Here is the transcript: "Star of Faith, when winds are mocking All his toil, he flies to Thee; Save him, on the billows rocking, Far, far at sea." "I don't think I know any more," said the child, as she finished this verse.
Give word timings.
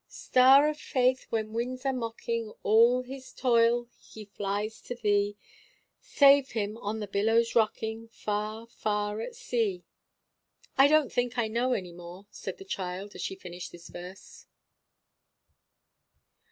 "Star 0.07 0.67
of 0.67 0.79
Faith, 0.79 1.27
when 1.29 1.53
winds 1.53 1.85
are 1.85 1.93
mocking 1.93 2.51
All 2.63 3.03
his 3.03 3.31
toil, 3.31 3.87
he 3.99 4.25
flies 4.25 4.81
to 4.81 4.95
Thee; 4.95 5.37
Save 5.99 6.53
him, 6.53 6.75
on 6.79 6.99
the 6.99 7.07
billows 7.07 7.53
rocking, 7.53 8.07
Far, 8.07 8.65
far 8.65 9.21
at 9.21 9.35
sea." 9.35 9.85
"I 10.75 10.87
don't 10.87 11.11
think 11.13 11.37
I 11.37 11.47
know 11.47 11.73
any 11.73 11.93
more," 11.93 12.25
said 12.31 12.57
the 12.57 12.65
child, 12.65 13.13
as 13.13 13.21
she 13.21 13.35
finished 13.35 13.71
this 13.71 13.89
verse. 13.89 14.47